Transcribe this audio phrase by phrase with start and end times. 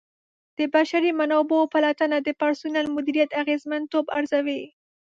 [0.57, 4.61] د بشري منابعو پلټنه د پرسونل مدیریت اغیزمنتوب ارزوي.